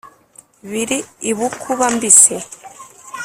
[0.71, 0.97] biri
[1.29, 2.35] i bukuba-mbisi